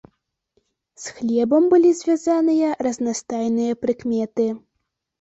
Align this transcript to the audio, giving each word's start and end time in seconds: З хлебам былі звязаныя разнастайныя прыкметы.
З 1.03 1.13
хлебам 1.17 1.63
былі 1.75 1.93
звязаныя 2.01 2.75
разнастайныя 2.91 3.81
прыкметы. 3.85 4.53